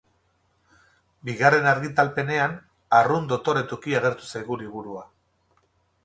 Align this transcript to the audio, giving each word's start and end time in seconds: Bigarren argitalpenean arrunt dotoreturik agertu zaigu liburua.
Bigarren 1.27 1.67
argitalpenean 1.71 2.55
arrunt 2.99 3.27
dotoreturik 3.33 3.85
agertu 3.99 4.31
zaigu 4.31 4.57
liburua. 4.63 5.05